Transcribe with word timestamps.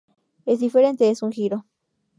Es 0.47 0.59
diferente, 0.59 1.11
es 1.11 1.21
un 1.21 1.31
giro. 1.31 1.67